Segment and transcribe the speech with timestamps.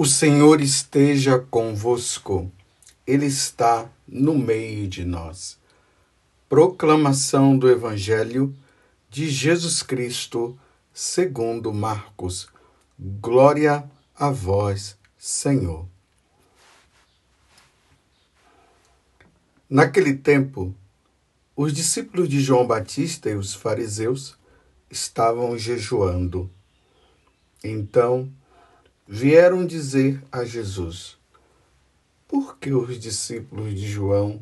[0.00, 2.50] O Senhor esteja convosco,
[3.06, 5.58] Ele está no meio de nós.
[6.48, 8.56] Proclamação do Evangelho
[9.10, 10.58] de Jesus Cristo,
[10.90, 12.48] segundo Marcos.
[12.98, 13.84] Glória
[14.16, 15.86] a vós, Senhor.
[19.68, 20.74] Naquele tempo,
[21.54, 24.34] os discípulos de João Batista e os fariseus
[24.90, 26.50] estavam jejuando.
[27.62, 28.32] Então,
[29.12, 31.18] vieram dizer a Jesus:
[32.28, 34.40] Por que os discípulos de João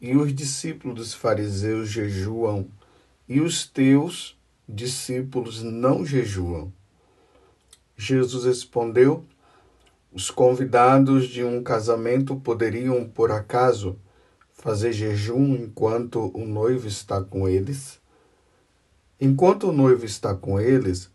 [0.00, 2.66] e os discípulos dos fariseus jejuam
[3.28, 4.36] e os teus
[4.68, 6.72] discípulos não jejuam?
[7.96, 9.24] Jesus respondeu:
[10.12, 13.96] Os convidados de um casamento poderiam, por acaso,
[14.50, 18.00] fazer jejum enquanto o noivo está com eles?
[19.20, 21.08] Enquanto o noivo está com eles,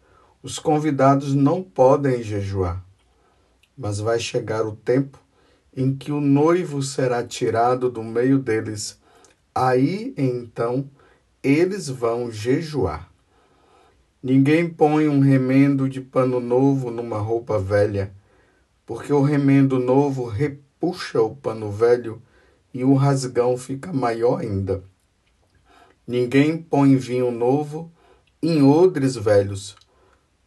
[0.47, 2.81] os convidados não podem jejuar,
[3.77, 5.19] mas vai chegar o tempo
[5.75, 8.97] em que o noivo será tirado do meio deles.
[9.53, 10.89] Aí então
[11.43, 13.11] eles vão jejuar.
[14.23, 18.13] Ninguém põe um remendo de pano novo numa roupa velha,
[18.85, 22.21] porque o remendo novo repuxa o pano velho
[22.73, 24.81] e o rasgão fica maior ainda.
[26.07, 27.91] Ninguém põe vinho novo
[28.41, 29.75] em odres velhos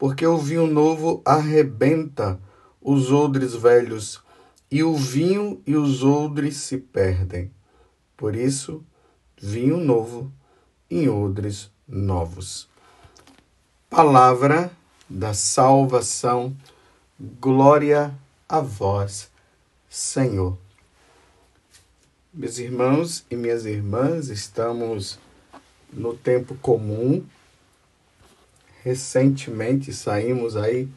[0.00, 2.40] porque o vinho novo arrebenta
[2.80, 4.22] os odres velhos,
[4.70, 7.50] e o vinho e os odres se perdem.
[8.16, 8.82] Por isso,
[9.38, 10.32] vinho novo
[10.90, 12.66] em odres novos.
[13.90, 14.72] Palavra
[15.06, 16.56] da salvação,
[17.38, 18.10] glória
[18.48, 19.30] a vós,
[19.86, 20.56] Senhor.
[22.32, 25.18] Meus irmãos e minhas irmãs, estamos
[25.92, 27.22] no tempo comum
[28.82, 30.88] recentemente saímos aí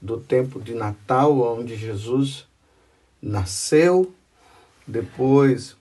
[0.00, 2.46] do tempo de Natal, onde Jesus
[3.20, 4.12] nasceu,
[4.86, 5.76] depois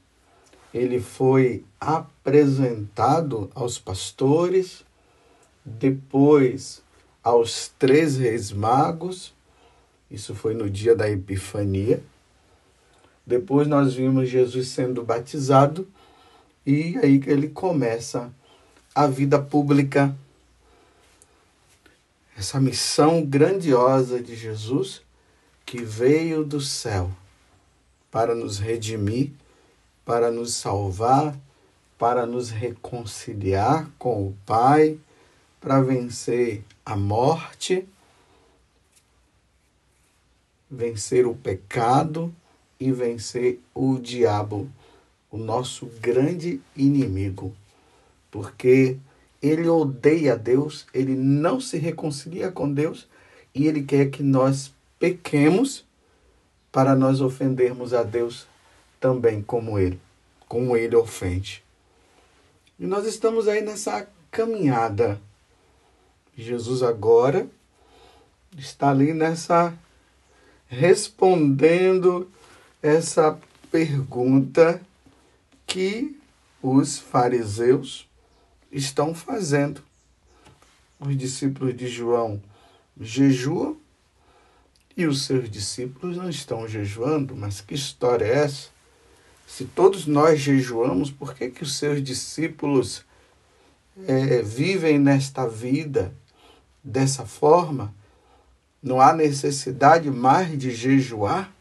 [0.74, 4.84] ele foi apresentado aos pastores,
[5.64, 6.82] depois
[7.24, 9.34] aos três reis magos,
[10.10, 12.02] isso foi no dia da Epifania.
[13.26, 15.88] Depois nós vimos Jesus sendo batizado.
[16.66, 18.32] E aí ele começa
[18.94, 20.16] a vida pública
[22.38, 25.02] essa missão grandiosa de Jesus
[25.66, 27.10] que veio do céu
[28.12, 29.32] para nos redimir,
[30.04, 31.36] para nos salvar,
[31.98, 35.00] para nos reconciliar com o Pai,
[35.62, 37.88] para vencer a morte,
[40.70, 42.34] vencer o pecado
[42.80, 44.70] e vencer o diabo,
[45.32, 47.56] o nosso grande inimigo.
[48.30, 48.98] Porque
[49.48, 53.08] ele odeia Deus, ele não se reconcilia com Deus
[53.54, 55.86] e ele quer que nós pequemos
[56.72, 58.48] para nós ofendermos a Deus
[59.00, 60.00] também como ele,
[60.48, 61.64] como ele ofende.
[62.80, 65.20] E nós estamos aí nessa caminhada.
[66.36, 67.48] Jesus agora
[68.58, 69.74] está ali nessa
[70.68, 72.30] respondendo
[72.82, 73.40] essa
[73.72, 74.82] pergunta
[75.66, 76.20] que
[76.62, 78.08] os fariseus
[78.72, 79.82] estão fazendo.
[81.00, 82.42] Os discípulos de João
[83.00, 83.78] jejuam
[84.96, 87.36] e os seus discípulos não estão jejuando.
[87.36, 88.70] Mas que história é essa?
[89.48, 93.06] Se todos nós jejuamos, por que, que os seus discípulos
[94.08, 96.14] é, vivem nesta vida
[96.84, 97.94] dessa forma?
[98.82, 101.54] Não há necessidade mais de jejuar?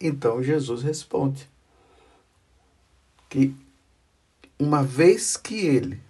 [0.00, 1.48] Então Jesus responde
[3.28, 3.54] que
[4.60, 6.00] uma vez que ele,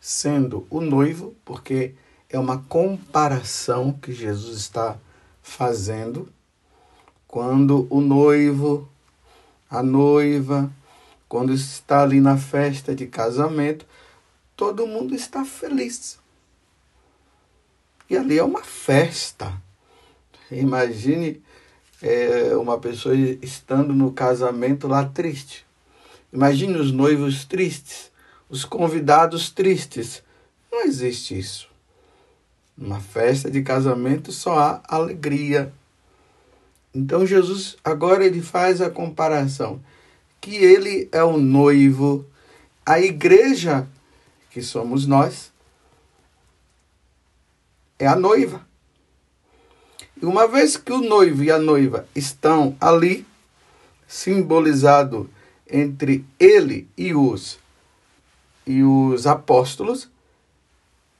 [0.00, 1.94] sendo o noivo, porque
[2.30, 4.96] é uma comparação que Jesus está
[5.42, 6.28] fazendo,
[7.26, 8.88] quando o noivo,
[9.68, 10.72] a noiva,
[11.28, 13.84] quando está ali na festa de casamento,
[14.56, 16.18] todo mundo está feliz.
[18.08, 19.52] E ali é uma festa.
[20.48, 21.42] Imagine
[22.00, 25.66] é, uma pessoa estando no casamento lá triste.
[26.34, 28.10] Imagine os noivos tristes,
[28.50, 30.20] os convidados tristes.
[30.70, 31.68] Não existe isso.
[32.76, 35.72] Numa festa de casamento só há alegria.
[36.92, 39.80] Então Jesus agora ele faz a comparação
[40.40, 42.26] que ele é o noivo,
[42.84, 43.86] a igreja
[44.50, 45.52] que somos nós
[47.96, 48.66] é a noiva.
[50.20, 53.24] E uma vez que o noivo e a noiva estão ali,
[54.08, 55.30] simbolizado
[55.70, 57.58] entre ele e os
[58.66, 60.08] e os apóstolos,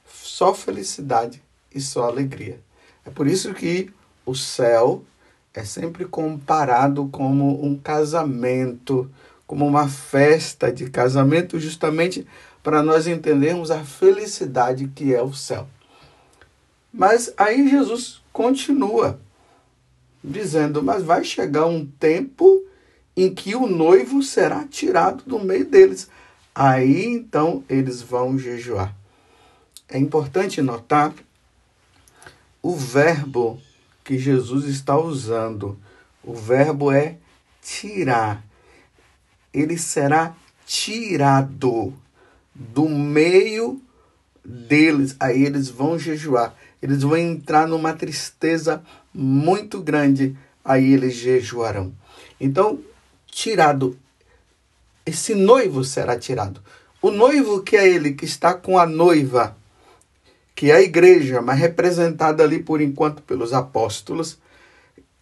[0.07, 1.43] só felicidade
[1.75, 2.59] e só alegria.
[3.05, 3.91] É por isso que
[4.25, 5.05] o céu
[5.53, 9.11] é sempre comparado como um casamento,
[9.47, 12.27] como uma festa de casamento, justamente
[12.63, 15.69] para nós entendermos a felicidade que é o céu.
[16.93, 19.21] Mas aí Jesus continua
[20.23, 22.65] dizendo: Mas vai chegar um tempo
[23.17, 26.09] em que o noivo será tirado do meio deles.
[26.55, 28.95] Aí então eles vão jejuar.
[29.89, 31.13] É importante notar
[32.63, 33.61] o verbo
[34.03, 35.79] que Jesus está usando.
[36.23, 37.17] O verbo é
[37.63, 38.45] tirar.
[39.53, 40.35] Ele será
[40.67, 41.93] tirado
[42.55, 43.81] do meio
[44.45, 45.17] deles.
[45.21, 46.55] Aí eles vão jejuar.
[46.81, 48.83] Eles vão entrar numa tristeza
[49.13, 50.37] muito grande.
[50.65, 51.93] Aí eles jejuarão.
[52.41, 52.81] Então,
[53.35, 53.99] tirado.
[55.05, 56.63] Esse noivo será tirado.
[57.03, 59.57] O noivo que é ele que está com a noiva
[60.55, 64.39] que é a igreja, mas representada ali por enquanto pelos apóstolos,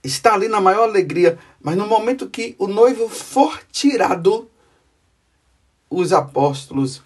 [0.05, 4.47] está ali na maior alegria, mas no momento que o noivo for tirado,
[5.89, 7.03] os apóstolos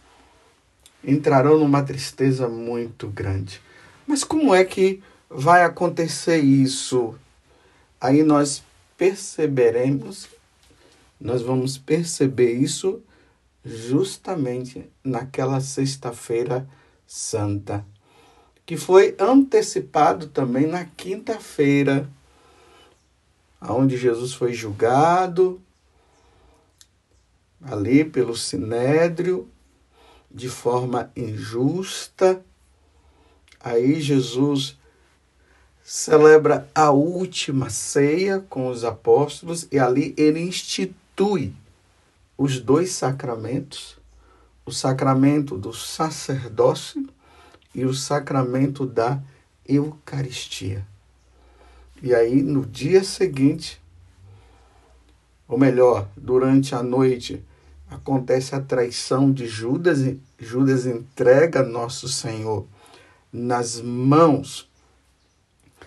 [1.04, 3.60] entrarão numa tristeza muito grande.
[4.08, 5.00] Mas como é que
[5.30, 7.14] vai acontecer isso?
[8.00, 8.64] Aí nós
[8.98, 10.28] perceberemos,
[11.20, 13.02] nós vamos perceber isso
[13.64, 16.68] justamente naquela sexta-feira
[17.06, 17.84] santa
[18.66, 22.10] que foi antecipado também na quinta-feira,
[23.62, 25.62] onde Jesus foi julgado
[27.62, 29.48] ali pelo sinédrio
[30.28, 32.44] de forma injusta.
[33.60, 34.76] Aí Jesus
[35.84, 41.05] celebra a última ceia com os apóstolos e ali ele institui
[42.36, 43.96] os dois sacramentos,
[44.64, 47.08] o sacramento do sacerdócio
[47.74, 49.20] e o sacramento da
[49.66, 50.86] Eucaristia.
[52.02, 53.80] E aí, no dia seguinte,
[55.48, 57.42] ou melhor, durante a noite,
[57.88, 60.00] acontece a traição de Judas.
[60.00, 62.66] e Judas entrega nosso Senhor
[63.32, 64.68] nas mãos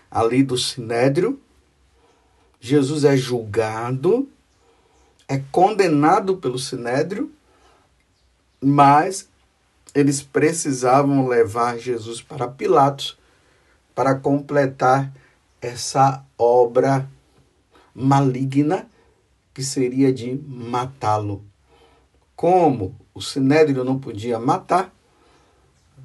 [0.09, 1.39] ali do sinédrio.
[2.59, 4.27] Jesus é julgado,
[5.29, 7.31] é condenado pelo sinédrio,
[8.59, 9.29] mas
[9.93, 13.15] eles precisavam levar Jesus para Pilatos
[13.93, 15.13] para completar
[15.61, 17.07] essa obra
[17.93, 18.87] maligna
[19.53, 21.43] que seria de matá-lo.
[22.35, 24.91] Como o sinédrio não podia matar,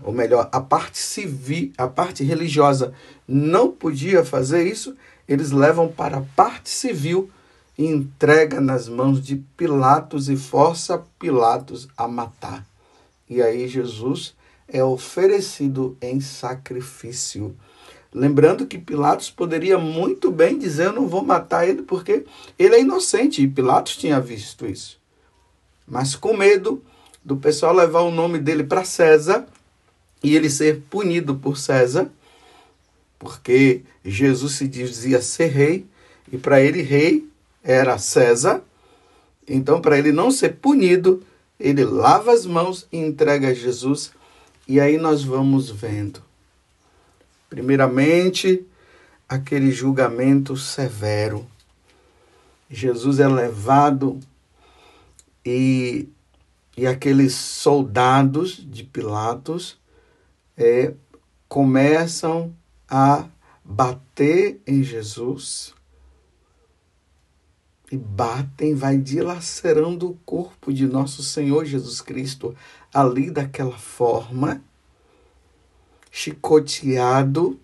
[0.02, 2.92] ou melhor, a parte civil, a parte religiosa
[3.26, 4.94] não podia fazer isso,
[5.26, 7.30] eles levam para a parte civil
[7.76, 12.64] entrega nas mãos de Pilatos e força Pilatos a matar.
[13.28, 14.34] E aí Jesus
[14.68, 17.56] é oferecido em sacrifício.
[18.12, 22.24] Lembrando que Pilatos poderia muito bem dizer: Eu não vou matar ele porque
[22.58, 23.42] ele é inocente.
[23.42, 24.98] E Pilatos tinha visto isso.
[25.86, 26.82] Mas com medo
[27.24, 29.46] do pessoal levar o nome dele para César
[30.22, 32.10] e ele ser punido por César,
[33.18, 35.86] porque Jesus se dizia ser rei
[36.32, 37.28] e para ele rei
[37.64, 38.62] era César.
[39.48, 41.22] Então, para ele não ser punido,
[41.58, 44.12] ele lava as mãos e entrega a Jesus.
[44.68, 46.22] E aí nós vamos vendo.
[47.48, 48.64] Primeiramente,
[49.28, 51.46] aquele julgamento severo.
[52.68, 54.18] Jesus é levado
[55.44, 56.08] e,
[56.76, 59.78] e aqueles soldados de Pilatos
[60.56, 60.92] é,
[61.48, 62.54] começam
[62.88, 63.26] a
[63.64, 65.74] bater em Jesus
[67.90, 72.56] e batem, vai dilacerando o corpo de nosso Senhor Jesus Cristo
[72.92, 74.62] ali daquela forma,
[76.10, 77.60] chicoteado,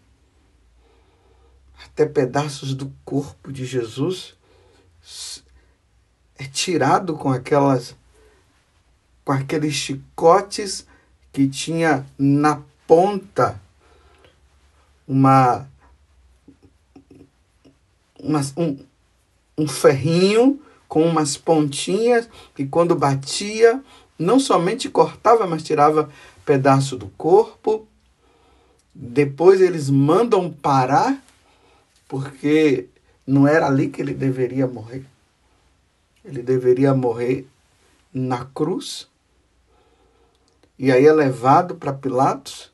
[1.85, 4.37] até pedaços do corpo de Jesus
[6.41, 7.95] é tirado com aquelas
[9.25, 10.87] com aqueles chicotes
[11.33, 13.61] que tinha na ponta
[15.07, 15.69] uma,
[18.19, 18.79] uma um,
[19.61, 23.83] um ferrinho com umas pontinhas que quando batia,
[24.19, 26.11] não somente cortava, mas tirava
[26.45, 27.87] pedaço do corpo.
[28.95, 31.23] Depois eles mandam parar,
[32.09, 32.89] porque
[33.27, 35.05] não era ali que ele deveria morrer.
[36.25, 37.47] Ele deveria morrer
[38.13, 39.09] na cruz.
[40.79, 42.73] E aí é levado para Pilatos.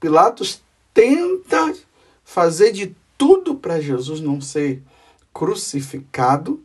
[0.00, 0.62] Pilatos
[0.92, 1.74] tenta
[2.24, 4.82] fazer de tudo para Jesus não ser
[5.32, 6.62] crucificado.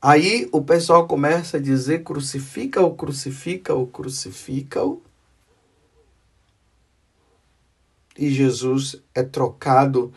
[0.00, 5.02] Aí o pessoal começa a dizer crucifica-o, crucifica-o, crucifica-o.
[8.18, 10.12] e Jesus é trocado.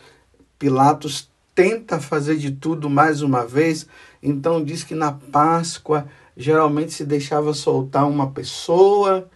[0.58, 3.88] Pilatos tenta fazer de tudo mais uma vez,
[4.22, 9.30] então diz que na Páscoa geralmente se deixava soltar uma pessoa,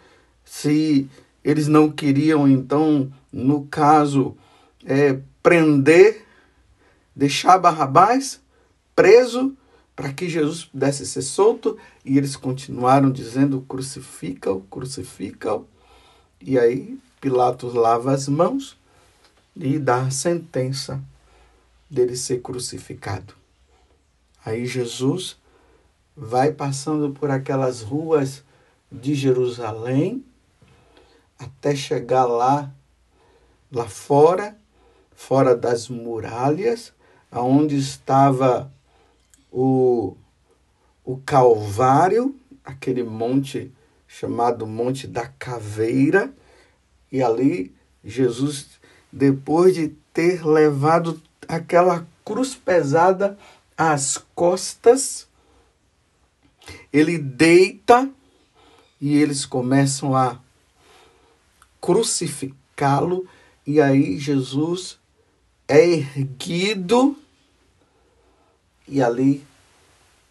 [0.44, 1.08] se
[1.44, 4.36] eles não queriam, então, no caso,
[4.86, 6.26] é, prender,
[7.20, 8.42] deixar Barrabás
[8.96, 9.54] preso
[9.94, 15.68] para que Jesus pudesse ser solto, e eles continuaram dizendo: crucifica-o, crucifica-o.
[16.40, 18.78] E aí Pilatos lava as mãos
[19.54, 21.04] e dá a sentença
[21.90, 23.34] dele ser crucificado.
[24.46, 25.36] Aí Jesus
[26.16, 28.42] vai passando por aquelas ruas
[28.90, 30.24] de Jerusalém
[31.38, 32.72] até chegar lá,
[33.70, 34.58] lá fora,
[35.14, 36.94] fora das muralhas,
[37.32, 38.72] aonde estava
[39.52, 40.16] o,
[41.04, 43.72] o Calvário, aquele monte
[44.08, 46.34] chamado Monte da Caveira,
[47.12, 48.80] e ali Jesus,
[49.12, 53.38] depois de ter levado aquela cruz pesada
[53.78, 55.28] às costas,
[56.92, 58.10] ele deita
[59.00, 60.40] e eles começam a
[61.80, 63.28] crucificá-lo,
[63.66, 64.99] e aí Jesus
[65.70, 67.16] é erguido
[68.88, 69.46] e ali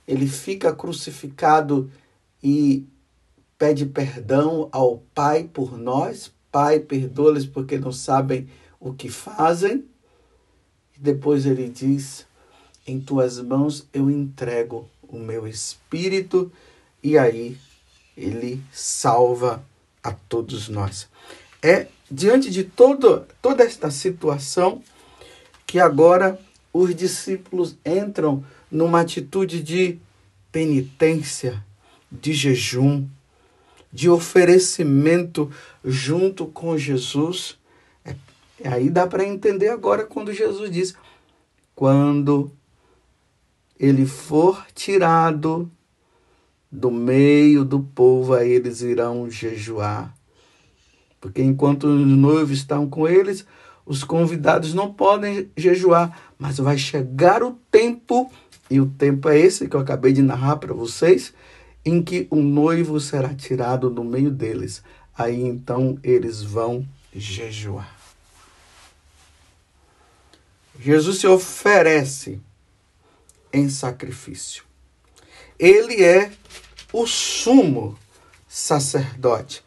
[0.06, 1.88] ele fica crucificado
[2.42, 2.84] e
[3.56, 6.32] pede perdão ao Pai por nós.
[6.50, 8.48] Pai, perdoa-lhes porque não sabem
[8.80, 9.84] o que fazem.
[10.96, 12.26] E depois ele diz:
[12.84, 16.50] Em tuas mãos eu entrego o meu espírito.
[17.00, 17.56] E aí
[18.16, 19.64] ele salva
[20.02, 21.08] a todos nós.
[21.62, 24.82] É diante de todo, toda esta situação
[25.68, 26.40] que agora
[26.72, 29.98] os discípulos entram numa atitude de
[30.50, 31.62] penitência,
[32.10, 33.06] de jejum,
[33.92, 35.52] de oferecimento
[35.84, 37.58] junto com Jesus.
[38.02, 38.16] É,
[38.64, 40.94] aí dá para entender agora quando Jesus diz:
[41.74, 42.50] quando
[43.78, 45.70] ele for tirado
[46.72, 50.14] do meio do povo, aí eles irão jejuar.
[51.20, 53.44] Porque enquanto os noivos estão com eles,
[53.88, 58.30] os convidados não podem jejuar, mas vai chegar o tempo,
[58.70, 61.32] e o tempo é esse que eu acabei de narrar para vocês,
[61.82, 64.82] em que o noivo será tirado do meio deles.
[65.16, 67.96] Aí então eles vão jejuar.
[70.78, 72.42] Jesus se oferece
[73.50, 74.64] em sacrifício.
[75.58, 76.30] Ele é
[76.92, 77.98] o sumo
[78.46, 79.64] sacerdote.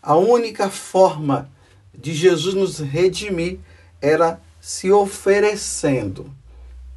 [0.00, 1.50] A única forma
[1.96, 3.58] de Jesus nos redimir
[4.00, 6.30] era se oferecendo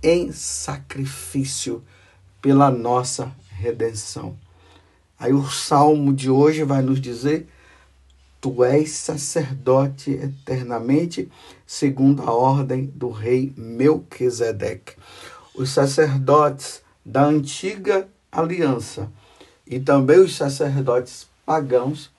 [0.01, 1.84] em sacrifício
[2.42, 4.38] pela nossa redenção.
[5.20, 7.48] Aí o salmo de hoje vai nos dizer:
[8.39, 11.30] Tu és sacerdote eternamente,
[11.66, 14.94] segundo a ordem do rei Melquisedeque.
[15.56, 19.12] Os sacerdotes da antiga aliança
[19.66, 22.12] e também os sacerdotes pagãos,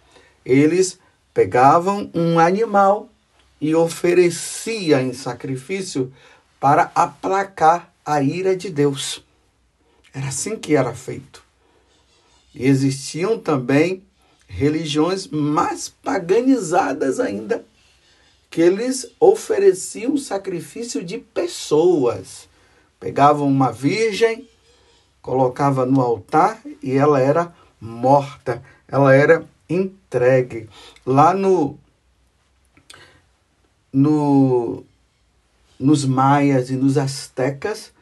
[0.44, 0.98] eles
[1.32, 3.08] pegavam um animal
[3.60, 6.12] e oferecia em sacrifício
[6.60, 9.22] para aplacar a ira de Deus.
[10.14, 11.42] Era assim que era feito.
[12.54, 14.02] E existiam também
[14.48, 17.64] religiões mais paganizadas ainda,
[18.50, 22.48] que eles ofereciam sacrifício de pessoas.
[22.98, 24.48] Pegavam uma virgem,
[25.20, 30.68] colocava no altar e ela era morta, ela era entregue.
[31.04, 31.78] Lá no,
[33.92, 34.84] no
[35.78, 37.92] nos maias e nos astecas,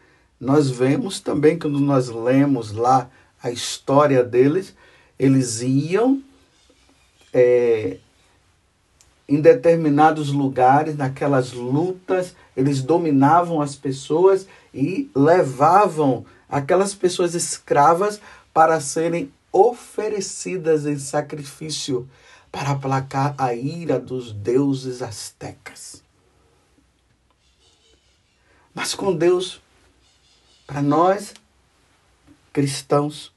[0.40, 3.10] nós vemos também quando nós lemos lá
[3.42, 4.74] a história deles,
[5.18, 6.22] eles iam
[7.32, 7.98] é,
[9.28, 18.20] em determinados lugares, naquelas lutas, eles dominavam as pessoas e levavam aquelas pessoas escravas
[18.54, 22.08] para serem oferecidas em sacrifício
[22.52, 26.02] para aplacar a ira dos deuses astecas.
[28.74, 29.62] Mas com Deus,
[30.66, 31.32] para nós
[32.52, 33.32] cristãos,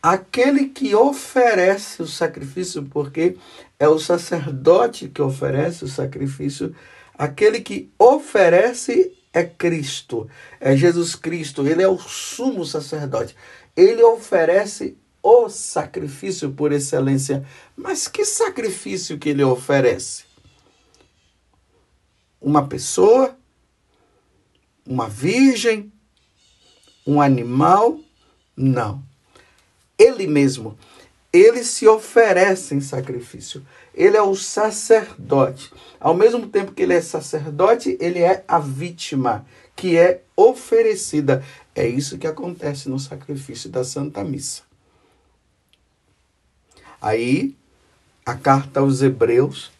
[0.00, 3.36] aquele que oferece o sacrifício, porque
[3.78, 6.74] é o sacerdote que oferece o sacrifício,
[7.18, 13.36] aquele que oferece é Cristo, é Jesus Cristo, ele é o sumo sacerdote
[13.80, 17.46] ele oferece o sacrifício por excelência.
[17.74, 20.24] Mas que sacrifício que ele oferece?
[22.40, 23.36] Uma pessoa,
[24.86, 25.90] uma virgem,
[27.06, 27.98] um animal?
[28.54, 29.02] Não.
[29.98, 30.78] Ele mesmo.
[31.32, 33.64] ele se oferece em sacrifício.
[33.94, 35.72] Ele é o sacerdote.
[35.98, 39.46] Ao mesmo tempo que ele é sacerdote, ele é a vítima
[39.76, 41.44] que é oferecida.
[41.74, 44.62] É isso que acontece no sacrifício da Santa Missa.
[47.00, 47.56] Aí,
[48.26, 49.70] a carta aos Hebreus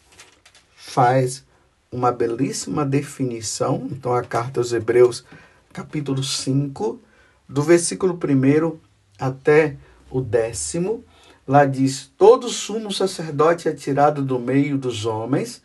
[0.75, 1.43] faz
[1.91, 3.87] uma belíssima definição.
[3.91, 5.23] Então, a carta aos Hebreus,
[5.71, 6.99] capítulo 5,
[7.47, 8.79] do versículo 1
[9.19, 9.77] até
[10.09, 11.03] o décimo,
[11.47, 15.61] lá diz: Todo sumo sacerdote é tirado do meio dos homens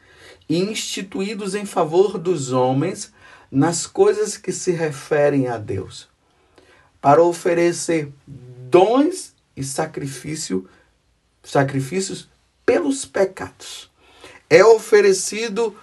[0.49, 3.13] e instituídos em favor dos homens
[3.51, 6.09] nas coisas que se referem a Deus,
[7.01, 10.69] para oferecer dons e sacrifício,
[11.43, 12.29] sacrifícios
[12.65, 13.91] pelos pecados.
[14.51, 15.77] É oferecido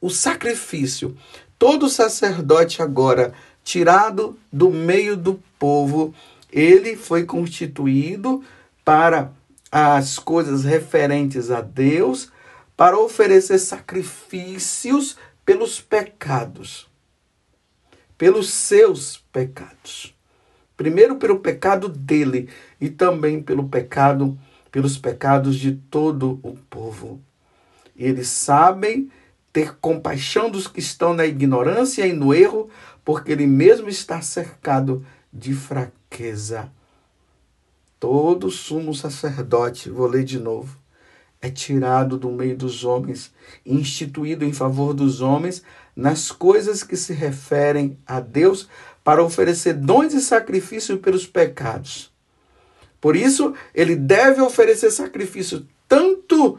[0.00, 1.16] o sacrifício.
[1.58, 6.14] Todo sacerdote agora tirado do meio do povo,
[6.50, 8.42] ele foi constituído
[8.84, 9.32] para
[9.70, 12.32] as coisas referentes a Deus,
[12.76, 16.88] para oferecer sacrifícios pelos pecados,
[18.20, 20.14] pelos seus pecados.
[20.76, 24.38] Primeiro pelo pecado dele e também pelo pecado,
[24.70, 27.18] pelos pecados de todo o povo.
[27.96, 29.10] Eles sabem
[29.50, 32.68] ter compaixão dos que estão na ignorância e no erro,
[33.02, 36.70] porque ele mesmo está cercado de fraqueza.
[37.98, 40.76] Todo sumo sacerdote, vou ler de novo,
[41.40, 43.32] é tirado do meio dos homens,
[43.64, 45.62] instituído em favor dos homens
[45.94, 48.68] nas coisas que se referem a Deus,
[49.02, 52.12] para oferecer dons e sacrifício pelos pecados.
[53.00, 56.58] Por isso, ele deve oferecer sacrifício tanto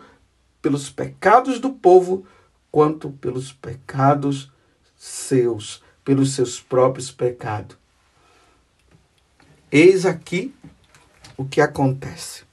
[0.62, 2.26] pelos pecados do povo,
[2.72, 4.52] quanto pelos pecados
[4.98, 7.78] seus, pelos seus próprios pecados.
[9.72, 10.54] Eis aqui
[11.38, 12.44] o que acontece.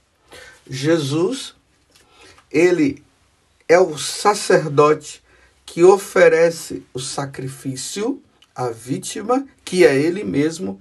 [0.68, 1.54] Jesus,
[2.50, 3.02] ele
[3.68, 5.22] é o sacerdote
[5.70, 8.22] que oferece o sacrifício
[8.54, 10.80] à vítima, que é ele mesmo,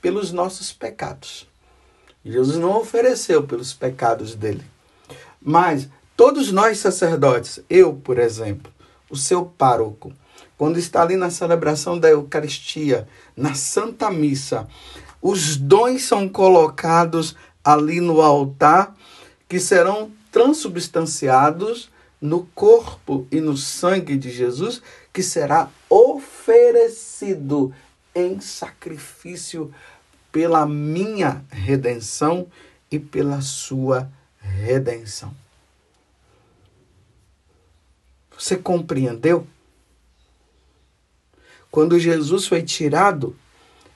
[0.00, 1.48] pelos nossos pecados.
[2.24, 4.64] Jesus não ofereceu pelos pecados dele.
[5.42, 8.72] Mas todos nós sacerdotes, eu, por exemplo,
[9.10, 10.12] o seu pároco,
[10.56, 14.68] quando está ali na celebração da Eucaristia, na Santa Missa,
[15.20, 18.94] os dons são colocados ali no altar
[19.48, 21.90] que serão transubstanciados
[22.20, 27.72] no corpo e no sangue de Jesus, que será oferecido
[28.14, 29.72] em sacrifício
[30.30, 32.46] pela minha redenção
[32.90, 35.34] e pela sua redenção.
[38.36, 39.46] Você compreendeu?
[41.70, 43.36] Quando Jesus foi tirado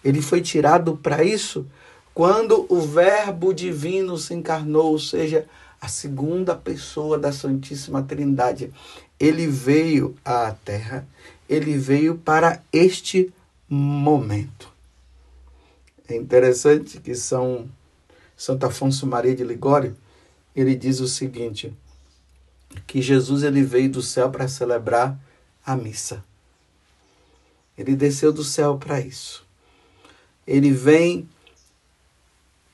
[0.05, 1.67] ele foi tirado para isso
[2.13, 5.47] quando o Verbo divino se encarnou, ou seja,
[5.85, 8.73] a segunda pessoa da Santíssima Trindade.
[9.19, 11.07] Ele veio à Terra,
[11.49, 13.33] ele veio para este
[13.69, 14.73] momento.
[16.09, 17.69] É interessante que São
[18.37, 19.97] Santo Afonso Maria de Ligório,
[20.55, 21.73] ele diz o seguinte,
[22.87, 25.19] que Jesus ele veio do céu para celebrar
[25.65, 26.25] a missa.
[27.77, 29.45] Ele desceu do céu para isso
[30.47, 31.29] ele vem,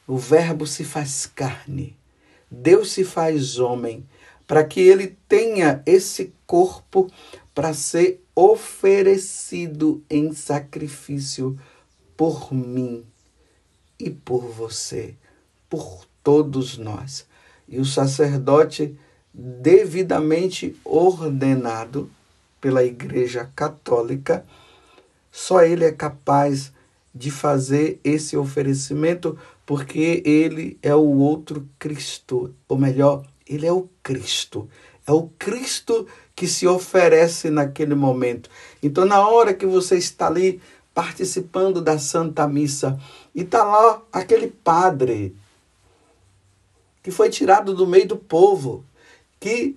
[0.06, 1.96] o Verbo se faz carne,
[2.50, 4.06] Deus se faz homem,
[4.46, 7.08] para que ele tenha esse corpo
[7.54, 11.58] para ser oferecido em sacrifício
[12.16, 13.04] por mim
[13.98, 15.14] e por você,
[15.68, 17.26] por todos nós.
[17.68, 18.98] E o sacerdote
[19.32, 22.10] devidamente ordenado
[22.60, 24.44] pela Igreja Católica,
[25.30, 26.72] só ele é capaz
[27.14, 29.38] de fazer esse oferecimento,
[29.70, 34.68] porque ele é o outro Cristo, ou melhor, ele é o Cristo.
[35.06, 38.50] É o Cristo que se oferece naquele momento.
[38.82, 40.60] Então, na hora que você está ali
[40.92, 42.98] participando da Santa Missa
[43.32, 45.36] e está lá aquele padre
[47.00, 48.84] que foi tirado do meio do povo,
[49.38, 49.76] que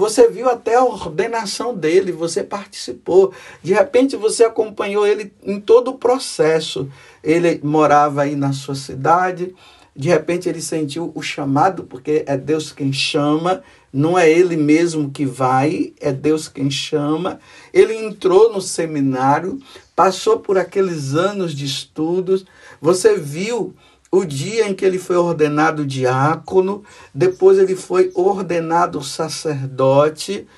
[0.00, 3.34] você viu até a ordenação dele, você participou.
[3.62, 6.88] De repente você acompanhou ele em todo o processo.
[7.22, 9.54] Ele morava aí na sua cidade,
[9.94, 15.10] de repente ele sentiu o chamado, porque é Deus quem chama, não é ele mesmo
[15.10, 17.38] que vai, é Deus quem chama.
[17.70, 19.58] Ele entrou no seminário,
[19.94, 22.46] passou por aqueles anos de estudos,
[22.80, 23.74] você viu
[24.10, 26.82] o dia em que ele foi ordenado diácono,
[27.14, 30.48] depois ele foi ordenado sacerdote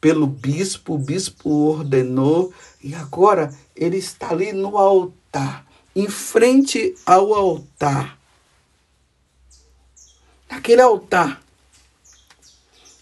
[0.00, 7.34] pelo bispo, o bispo ordenou, e agora ele está ali no altar, em frente ao
[7.34, 8.18] altar.
[10.50, 11.40] naquele altar,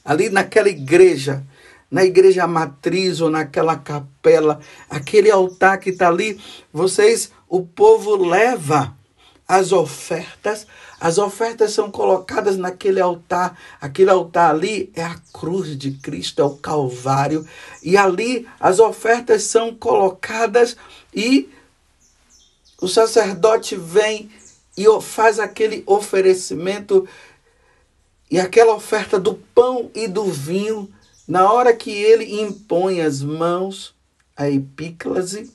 [0.05, 1.47] ali naquela igreja,
[1.91, 4.61] na igreja matriz ou naquela capela,
[4.91, 6.39] aquele altar que está ali,
[6.73, 8.98] vocês, o povo leva
[9.49, 10.67] as ofertas,
[11.01, 16.45] as ofertas são colocadas naquele altar, aquele altar ali é a cruz de Cristo, é
[16.45, 17.49] o Calvário,
[17.83, 20.77] e ali as ofertas são colocadas
[21.15, 21.49] e
[22.81, 24.31] o sacerdote vem
[24.77, 27.09] e faz aquele oferecimento.
[28.31, 30.93] E aquela oferta do pão e do vinho
[31.27, 33.95] na hora que ele impõe as mãos,
[34.37, 35.51] a epíclase,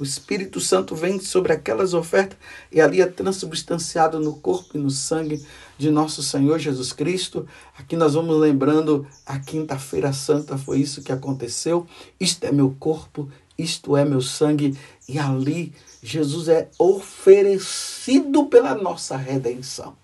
[0.00, 2.38] o Espírito Santo vem sobre aquelas ofertas
[2.72, 5.44] e ali é transubstanciado no corpo e no sangue
[5.76, 7.46] de nosso Senhor Jesus Cristo.
[7.76, 11.86] Aqui nós vamos lembrando a quinta-feira santa, foi isso que aconteceu.
[12.18, 14.74] Isto é meu corpo, isto é meu sangue.
[15.06, 19.94] E ali Jesus é oferecido pela nossa redenção.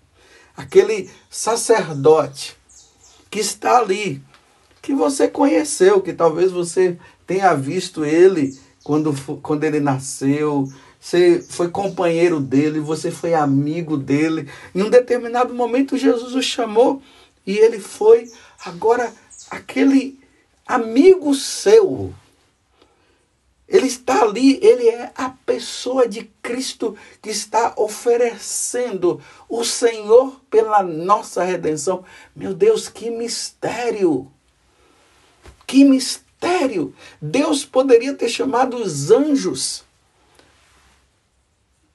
[0.55, 2.55] Aquele sacerdote
[3.31, 4.21] que está ali
[4.79, 8.55] que você conheceu, que talvez você tenha visto ele
[8.87, 14.49] quando, quando ele nasceu, você foi companheiro dele, você foi amigo dele.
[14.73, 17.01] Em um determinado momento, Jesus o chamou
[17.45, 18.31] e ele foi.
[18.63, 19.13] Agora,
[19.51, 20.17] aquele
[20.65, 22.13] amigo seu,
[23.67, 30.81] ele está ali, ele é a pessoa de Cristo que está oferecendo o Senhor pela
[30.81, 32.05] nossa redenção.
[32.33, 34.31] Meu Deus, que mistério!
[35.67, 35.83] Que
[36.39, 36.93] mistério!
[37.21, 39.83] Deus poderia ter chamado os anjos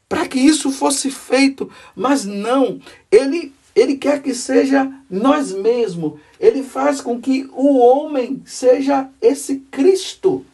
[0.08, 2.80] para que isso fosse feito, mas não.
[3.10, 6.20] Ele ele quer que seja nós mesmos.
[6.38, 10.44] Ele faz com que o homem seja esse Cristo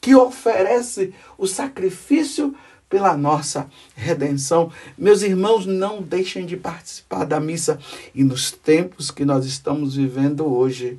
[0.00, 2.52] que oferece o sacrifício
[2.90, 4.72] pela nossa redenção.
[4.98, 7.78] Meus irmãos, não deixem de participar da missa.
[8.12, 10.98] E nos tempos que nós estamos vivendo hoje,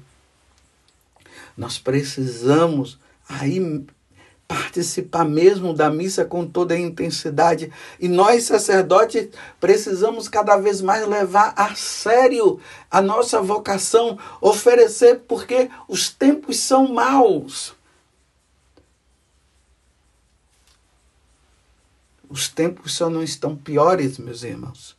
[1.57, 3.59] nós precisamos aí
[4.47, 7.71] participar mesmo da missa com toda a intensidade.
[7.99, 12.59] E nós, sacerdotes, precisamos cada vez mais levar a sério
[12.91, 17.73] a nossa vocação, oferecer, porque os tempos são maus.
[22.29, 24.97] Os tempos só não estão piores, meus irmãos,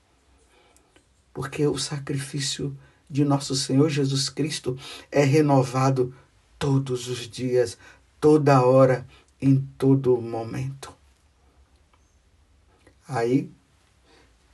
[1.32, 2.76] porque o sacrifício
[3.10, 4.78] de nosso Senhor Jesus Cristo
[5.10, 6.14] é renovado
[6.58, 7.76] todos os dias,
[8.20, 9.06] toda hora,
[9.40, 10.92] em todo momento.
[13.06, 13.50] Aí,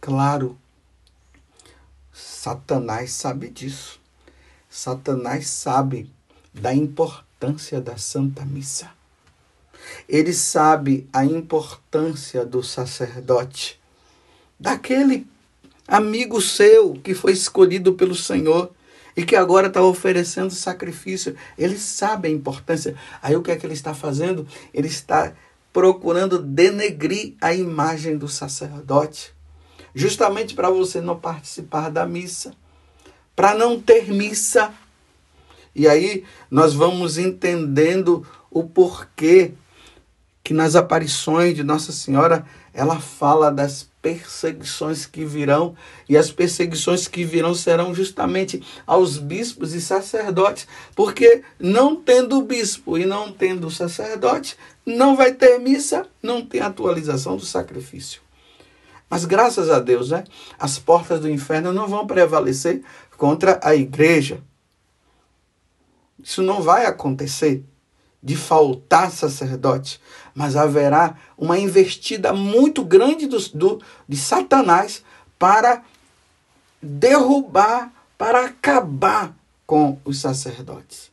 [0.01, 0.59] claro,
[2.13, 4.01] Satanás sabe disso.
[4.69, 6.11] Satanás sabe
[6.53, 8.91] da importância da Santa Missa.
[10.09, 13.81] Ele sabe a importância do sacerdote,
[14.59, 15.27] daquele
[15.87, 18.73] amigo seu que foi escolhido pelo Senhor
[19.17, 21.37] e que agora está oferecendo sacrifício.
[21.59, 22.95] Ele sabe a importância.
[23.23, 24.47] Aí o que é que ele está fazendo?
[24.73, 25.33] Ele está
[25.73, 29.33] procurando denegrir a imagem do sacerdote,
[29.95, 32.53] justamente para você não participar da missa,
[33.37, 34.73] para não ter missa.
[35.75, 39.53] E aí nós vamos entendendo o porquê
[40.43, 45.75] que nas aparições de Nossa Senhora ela fala das perseguições que virão,
[46.09, 52.97] e as perseguições que virão serão justamente aos bispos e sacerdotes, porque não tendo bispo
[52.97, 54.57] e não tendo sacerdote,
[54.87, 58.23] não vai ter missa, não tem atualização do sacrifício.
[59.09, 60.25] Mas graças a Deus, né,
[60.59, 62.83] as portas do inferno não vão prevalecer
[63.17, 64.41] contra a igreja.
[66.23, 67.65] Isso não vai acontecer
[68.23, 70.01] de faltar sacerdote,
[70.41, 75.05] mas haverá uma investida muito grande do, do, de Satanás
[75.39, 75.85] para
[76.81, 81.11] derrubar, para acabar com os sacerdotes.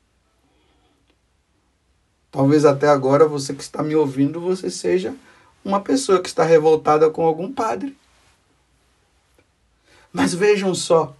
[2.32, 5.13] Talvez até agora você que está me ouvindo, você seja
[5.62, 7.98] uma pessoa que está revoltada com algum padre.
[10.13, 11.13] Mas vejam só,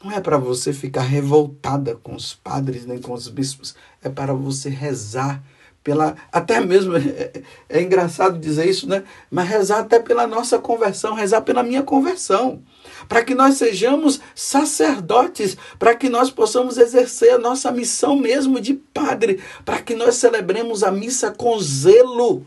[0.00, 4.32] não é para você ficar revoltada com os padres nem com os bispos, é para
[4.32, 5.42] você rezar
[5.82, 9.02] pela até mesmo é, é, engraçado dizer isso, né?
[9.30, 12.62] Mas rezar até pela nossa conversão, rezar pela minha conversão,
[13.08, 18.74] para que nós sejamos sacerdotes, para que nós possamos exercer a nossa missão mesmo de
[18.74, 22.46] padre, para que nós celebremos a missa com zelo.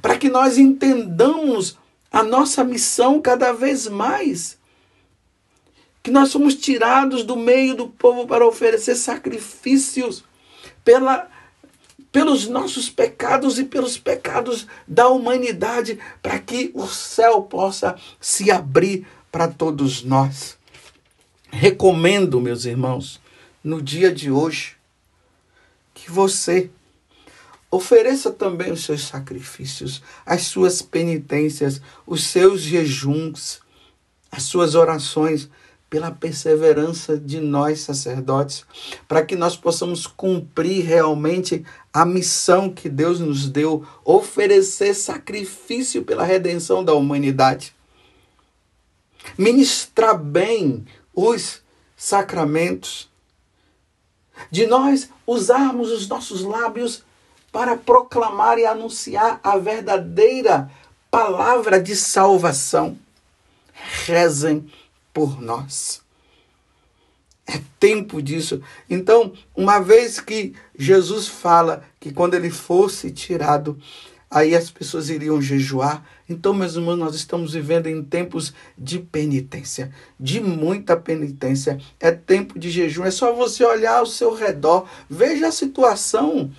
[0.00, 1.78] Para que nós entendamos
[2.10, 4.58] a nossa missão cada vez mais
[6.02, 10.22] que nós somos tirados do meio do povo para oferecer sacrifícios
[10.86, 11.28] pela,
[12.12, 19.04] pelos nossos pecados e pelos pecados da humanidade, para que o céu possa se abrir
[19.32, 20.56] para todos nós.
[21.50, 23.20] Recomendo, meus irmãos,
[23.64, 24.76] no dia de hoje,
[25.92, 26.70] que você
[27.68, 33.58] ofereça também os seus sacrifícios, as suas penitências, os seus jejuns,
[34.30, 35.50] as suas orações
[35.96, 38.66] pela perseverança de nós sacerdotes,
[39.08, 46.22] para que nós possamos cumprir realmente a missão que Deus nos deu, oferecer sacrifício pela
[46.22, 47.74] redenção da humanidade.
[49.38, 51.62] Ministrar bem os
[51.96, 53.08] sacramentos,
[54.50, 57.04] de nós usarmos os nossos lábios
[57.50, 60.70] para proclamar e anunciar a verdadeira
[61.10, 62.98] palavra de salvação.
[64.04, 64.70] Rezem
[65.16, 66.02] por nós.
[67.46, 68.60] É tempo disso.
[68.90, 73.78] Então, uma vez que Jesus fala que quando ele fosse tirado,
[74.30, 76.04] aí as pessoas iriam jejuar.
[76.28, 81.80] Então, meus irmãos, nós estamos vivendo em tempos de penitência, de muita penitência.
[81.98, 83.02] É tempo de jejum.
[83.02, 86.52] É só você olhar ao seu redor, veja a situação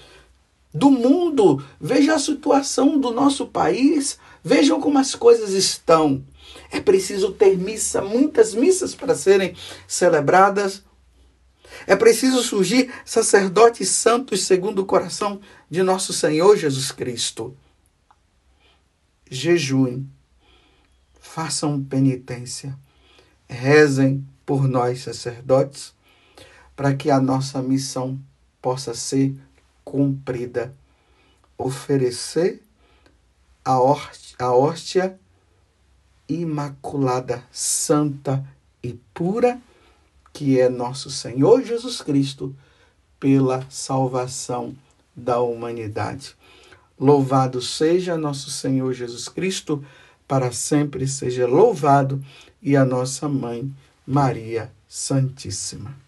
[0.74, 6.24] do mundo, veja a situação do nosso país, vejam como as coisas estão.
[6.72, 9.56] É preciso ter missa, muitas missas para serem
[9.88, 10.84] celebradas.
[11.86, 17.56] É preciso surgir sacerdotes santos segundo o coração de nosso Senhor Jesus Cristo.
[19.30, 20.10] Jejuem,
[21.20, 22.78] façam penitência,
[23.48, 25.94] rezem por nós, sacerdotes,
[26.76, 28.20] para que a nossa missão
[28.62, 29.36] possa ser
[29.84, 30.74] cumprida.
[31.58, 32.64] Oferecer
[33.66, 35.20] a hóstia
[36.28, 38.44] imaculada, santa
[38.84, 39.60] e pura,
[40.34, 42.56] que é nosso Senhor Jesus Cristo,
[43.20, 44.76] pela salvação
[45.16, 46.36] da humanidade.
[47.00, 49.84] Louvado seja nosso Senhor Jesus Cristo,
[50.28, 52.24] para sempre seja louvado,
[52.62, 53.72] e a nossa mãe,
[54.06, 56.07] Maria Santíssima.